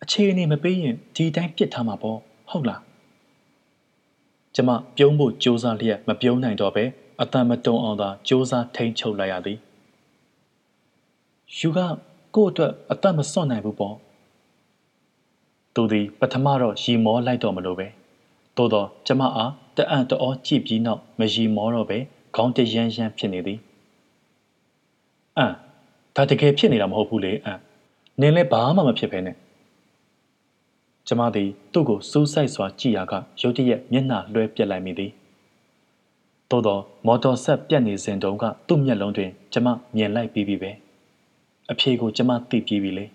[0.03, 2.19] အခြေအနေမပေးရင်ဒီတိုင်းပြစ်ထားမှာပေါ့
[2.51, 2.81] ဟုတ်လား
[4.55, 6.85] ကျမပြုံးဖို့စူးစမ်းလျက်မပြုံးနိုင်တော့ပဲ
[7.21, 9.59] အတန်မတုံအောင်သာစူးစမ်းထိန်ချုပ်လိုက်ရသည်
[11.59, 11.79] ယူက
[12.35, 13.97] ကို့အတွက်အသက်မစွန့်နိုင်ဘူးပေါ့
[15.75, 17.87] သူသည်ပထမတော့ရီမောလိုက်တော့မလို့ပဲ
[18.57, 21.99] သို့တော့ကျမအား တအံ့တောကြည့်ပြီးနောက်မရီမောတော့ပဲ
[22.37, 23.59] ခေါင်းတရမ်းရမ်းဖြစ်နေသည်
[25.39, 25.53] အမ်
[26.17, 27.59] ဒါတကယ်ဖြစ်နေတာမဟုတ်ဘူးလေအမ်
[28.21, 29.37] နင်းလည်းဘာမှမဖြစ်ဘဲနဲ့
[31.09, 35.11] ကျမသည်သူ့ကိုစူးစိုက်စွာကြည့်ရာကရုတ်တရက်မျက်နှာလွှဲပြက်လိုက်မိသည်
[36.51, 40.71] သို့တော့မော်တော်ဆက်ပြက်နေစဉ်တုန်းကသူ့မျက်လုံးတွင် ကျမမြင်လိုက်ပြီးပြီပဲ
[41.71, 43.07] အဖြေကိုကျမသိပြီးပြီလေ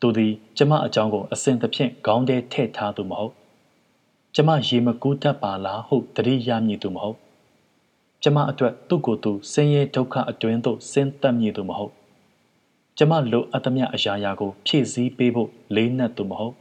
[0.00, 3.32] သူသည် ကျမအကြောင်းကိုအစဉ်သဖြင့်ခေါင်းထဲထည့်ထားသူမဟုတ်
[4.34, 7.18] ကျမရေမကူးတတ်ပါလားဟုတတိယမြည်သူမဟုတ်
[8.22, 11.92] ကျမအတွက်သူ့ကိုယ်သူဆင်းရဲဒုက္ခအတွင်းသို့ဆင်းသက်မြည်သူမဟုတ်
[12.98, 16.54] ကျမလိုအပ်သမျှအရာရာကိုဖြည့်ဆည်းပေးဖို့လေးနက်သူမဟုတ်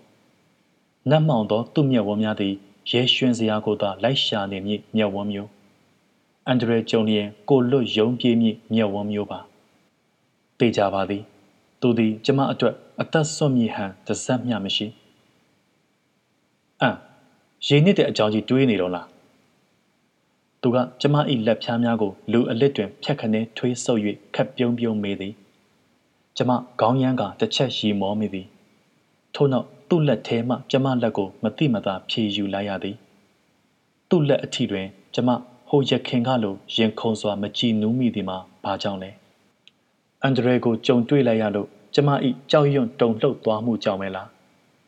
[1.09, 2.53] နတ်မောင်သောသူ့မျက်ဝန်းများသည်
[2.91, 5.49] ရဲရွှင်စရာကိုသာလိုက်ရှာနေမည်မျက်ဝန်းမျိုး
[6.47, 9.39] အန်ဒရဲဂျုံလျင်ကိုလွတ်ယုံပြေးမည်မျက်ဝန်းမျိုးပါ
[10.59, 11.23] တေးကြပါသည်
[11.81, 14.87] သူသည် ကျမအတွက်အသက်ဆွတ်မြည်ဟန်တစ်စက်မျှမရှိ
[16.81, 16.95] အမ်
[17.67, 19.07] ရေနစ်တဲ့အကြောင်းကြီးတွေးနေတော့လား
[20.61, 21.15] သူကကျမ၏
[21.47, 24.01] လက်ဖြားများကိုလူအလစ်တွင်ဖြတ်ခနဲထွေးဆုပ်၍
[24.35, 25.33] ခက်ပြုံးပြုံးမေးသည်
[26.37, 28.47] ကျမခေါင်းရမ်းကတစ်ချက်ရီမောမိသည်
[29.35, 32.95] ထို့နောက်သူ့လက်ထဲမှကျမလက်ကိုမတိမသာဖြေယူလိုက်ရသည်
[34.09, 35.29] သူ့လက်အထီတွင် ကျမ
[35.69, 39.09] ဟိုရခင်ကလိုရင်ခုန်စွာမကြည်နူးမိသည်မှာဘာကြောင့်လဲ
[40.21, 42.09] အန်ဒရဲကိုကြုံတွေ့လိုက်ရလို့ကျမ၏
[42.51, 44.27] ကြောက်ရွံ့တုန်လှုပ်သွားမှုကြောင့်ပဲလား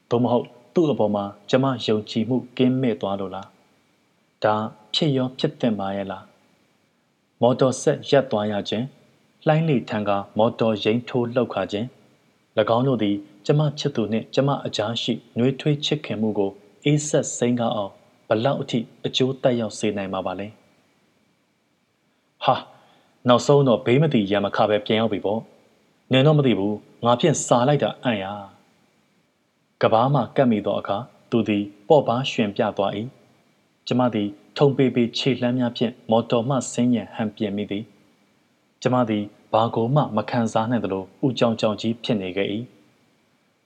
[0.10, 3.48] သို့မဟုတ် သူ့အပေါ်မှာကျမယုံကြည်မှုကင်းမဲ့သွားလို့လား
[4.44, 4.56] ဒါ
[4.94, 6.24] ဖြစ်ရောဖြစ်တင်ပါရဲ့လား
[7.42, 8.86] မော်တော်ဆက်ရပ်သွားရခြင်း
[9.48, 11.88] လှိုင်းလေထံကမော်တော်ရိမ့်ထိုးလှုပ်ခါခြင်း၎
[12.78, 16.52] င်းတို့သည်ကျမချစ်သူနှင့်ကျမအကြားရှိနှွေးထွေးချစ်ခင်မှုကို
[16.86, 17.92] အေးဆက်စိမ့်ကားအောင်
[18.28, 20.48] ဘလောက်အထိအကျိုးတက်ရောက်စေနိုင်မှာပါလဲ
[22.44, 22.56] ဟာ
[23.28, 25.40] နောက်ဆုံးတော့ဘေးမတိရံမခပဲပြန်ရောက်ပြီပေါ့
[26.12, 28.26] နင်တော့မသိဘူးငါဖြင့်စာလိုက်တာအံ့ရ
[29.82, 30.98] ကဘာမှကပ်မိသောအခါ
[31.32, 32.92] သူသည်ပေါ့ပါရွှင်ပြသွား၏
[33.88, 37.84] ကျမသည် ထုံပေပေခြေလှမ်းများဖြင့်မော်တော်မှဆင်းရန်ဟန်ပြင်မိသည်
[38.82, 42.50] ကျမသည်ဘာကိုမှမခံစားနိုင်သလိုဥကြောင်ကြောင်ကြီးဖြစ်နေခဲ့၏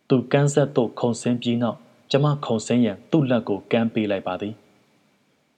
[0.09, 1.77] သူကန်းဆက်သို့ခုန်ဆင်းပြီးနောက်
[2.11, 4.53] ကျမခုံစင်းရန်သူ့လက်ကိုကမ်းပေးလိုက်ပါသည်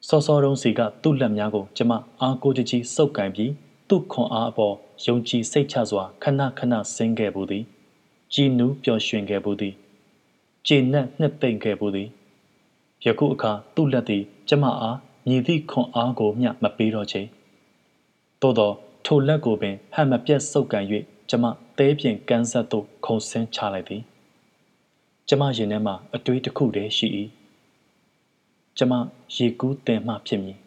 [0.07, 1.91] စောစောတုံးစီကသူ့လက်များကိုကျမ
[2.21, 3.51] အားကိုကြကြီးစုပ်ကန်ပြီး
[3.89, 7.63] သူ့ခွန်အားအပေါ်ယုံကြည်စိတ်ချစွာခဏခဏဆင်းခဲ့ဘူးသည်
[8.33, 9.75] ကြည်နူးပျော်ရွှင်ခဲ့ဘူးသည်
[10.67, 12.09] ကျေနပ်နှစ်သိမ့်ခဲ့ဘူးသည်
[13.05, 17.21] ယခုအခါသူ့လက်သည်ကျမအားမြည်သည့်ခွန်အားကိုမျှမပေးတော့ချေ
[18.41, 18.71] သို့သော
[19.05, 20.85] ထိုလက်ကိုပင်ဟန်မပြတ်စုပ်ကန်၍
[21.29, 21.45] ကျမ
[21.77, 24.01] သဲပြင်ကန်းဆက်သို့ခုံဆင်းချလိုက်သည်
[25.27, 27.07] ကျမရင်ထဲမှာအတွေးတစ်ခုတည်းရှိ၏
[28.77, 28.93] ကျမ
[29.35, 30.57] ရေကူးတင်မှဖြစ်မည်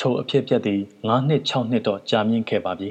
[0.00, 2.90] ထိုအဖြစ်ပြက်သည်9နှစ်6နှစ်တော့ကြာမြင့်ခဲ့ပါပြီ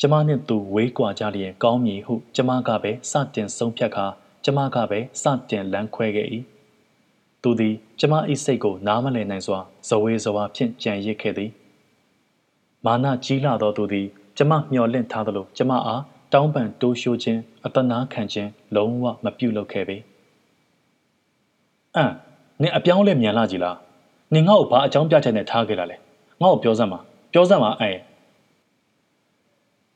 [0.00, 4.06] ကျမနှင့်သူဝေးကွာကြလျင်ကောင်းမည်ဟုကျမကပဲစတင်ဆုံးဖြတ်ခါ
[4.44, 6.28] ကျမကပဲစတင်လမ်းခွဲခဲ့၏
[7.42, 11.50] သူသည်ကျမ၏စိတ်ကိုနားမလည်နိုင်စွာဇဝေဇဝါဖြင့်ကြံရစ်ခဲ့သည်
[12.84, 16.02] မာနကြီးလာသောသူသည်ကျမမျှော်လင့်ထားသလိုကျမအား
[16.32, 19.96] တောင်းပန်တိုးရှိုးခြင်းအတနာခံခြင်းလုံးဝမပြုလုပ်ခဲ့ပေ
[21.96, 22.12] အမ်
[22.62, 23.76] နင်အပြောင်းလဲမြန်လာကြည်လား
[24.34, 25.96] နင်ငါ့ကိုဘာအကြောင်းပြချက်နဲ့ထားခဲ့တာလဲ
[26.42, 26.98] ငါ့ကိုပြောစမ်းပါ
[27.32, 27.90] ပြောစမ်းပါအဲ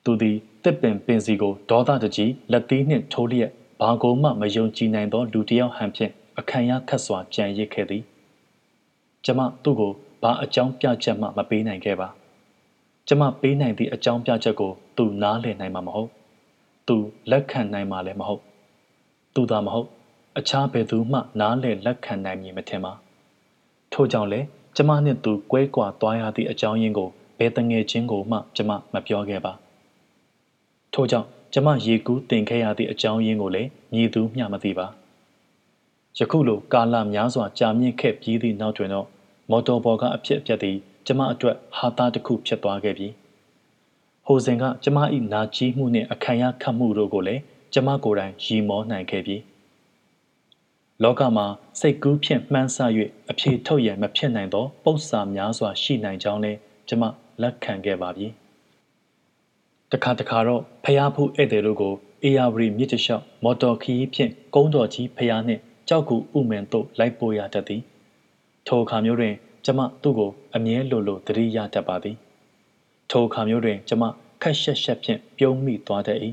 [0.08, 8.02] သူသည်တစ်ပင်ပင်စီကိုဒေါသတကြီးလက်သီးနှင့်ထိုးလျက်ဘာကိုမှမယုံကြည်နိုင်သောလူတစ်ယောက်ဟန်ဖြင့်အခမ်းရခတ်စွာကြံရစ်ခဲ့သည်
[9.24, 9.92] ကျမသူ့ကို
[10.22, 12.08] ဘာအကြောင်းပြချက်မှမပေးနိုင်ခဲ့ပါ
[13.08, 16.10] ကျမပေးနိုင်သည့်အကြောင်းပြချက်ကိုသူနားလည်နိုင်မှာမဟုတ်
[16.88, 16.96] သူ
[17.30, 18.42] လက်ခံနိုင်မှာလည်းမဟုတ်
[19.34, 19.88] သူသာမဟုတ်
[20.38, 22.92] အခြားဘယ်သူမှနားလည်လက်ခံနိုင်မည်မထင်ပါ
[23.92, 29.54] ထို့ကြောင့်လည်းကျမနှင့်သူကွဲကွာသွားရသည့်အကြောင်းရင်းကိုဘယ်တငယ်ချင်းကိုမှကျမမပြောခဲ့ပါ
[30.94, 34.86] ထို့ကြောင့်ကျမရေကူးတင်ခဲ့ရသည့်အကြောင်းရင်းကိုလည်းမြည်သူမျှမသိပါ
[36.18, 39.06] ယခုလိုကာလများစွာကြာမြင့်ခဲ့ပြီးသည့်နောက်တွင်တော့
[39.50, 43.08] မော်တော်ဘော်ကအဖြစ်အပျက်သည်ကျမအတွက်ဟာသားတစ်ခုဖြစ်သွားခဲ့ပြီ
[44.26, 44.98] ဟိုစဉ်ကကျမ၏
[45.32, 49.36] နာကြီးမှုနှင့်အခံရခတ်မှုတို့ကိုလည်းကျမကိုယ်တိုင်ရီမောနိုင်ခဲ့ပြီ
[51.02, 51.46] လောကမှာ
[51.80, 52.78] စိတ်ကူးဖြင့်မှန်းဆ၍
[53.30, 57.02] အဖြေထုတ်ရန်မဖြစ်နိုင်သော ပု္ပ္ပာများစွာရှိနိုင်ကြောင်းလည်းကျမ
[57.42, 58.26] လက်ခံခဲ့ပါပြီ
[59.92, 67.82] တခါတခါတော့ဖျားဖူးဧည့်သည်တို့ကိုအေယာဝရီမြစ်တလျှောက်မော်တော်ခီးဖြင့်ကုန်းတော်ကြီးဖျားနှင့်ကြောက်ကူဥမင်တို့လိုက်ပို့ရတတ်သည်
[68.66, 72.16] ထိုအခါမျိုးတွင် ကျမသူ့ကိုအမြဲလိုလိုသတိရတတ်ပါသည်
[73.10, 74.04] ထိုအခါမျိုးတွင် ကျမ
[74.42, 76.18] ခက်ရှက်ရှက်ဖြင့်ပြုံးမိသွားတတ်၏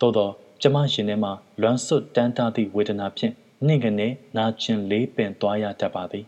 [0.00, 0.30] သို့သော
[0.62, 3.32] ကျမရှင်ထဲမှလွမ်းဆွတ်တန်းတာသည့်ဝေဒနာဖြင့်
[3.66, 6.24] နှင့်ကနေနာကျင်လေးပင်သွားရတတ်ပါသည်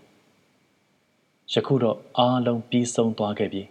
[1.52, 3.62] ယခုတော့အားလုံးပြီးဆုံးသွားခဲ့ပြီ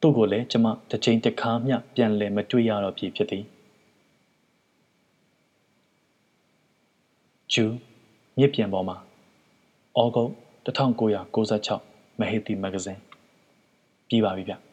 [0.00, 3.44] သူ့ကိုလည်းကျမတစ်ချိန်တစ်ခါမျှပြန်လည်မတွေ့ရတော့ပြီဖြစ်သည်
[7.52, 7.64] ဂျူ
[8.38, 8.96] မြစ်ပြန်ပေါ်မှာ
[9.98, 10.32] ဩဂုတ်
[10.66, 13.00] 1996မဟေတီမဂ္ဂဇင်း
[14.08, 14.67] ပြီးပါပြီဗျ